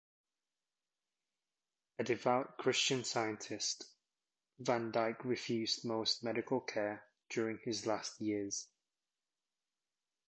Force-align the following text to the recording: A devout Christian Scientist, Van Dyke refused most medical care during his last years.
A 1.99 2.03
devout 2.03 2.57
Christian 2.57 3.03
Scientist, 3.03 3.85
Van 4.57 4.89
Dyke 4.89 5.23
refused 5.25 5.85
most 5.85 6.23
medical 6.23 6.59
care 6.59 7.03
during 7.29 7.59
his 7.63 7.85
last 7.85 8.19
years. 8.19 8.67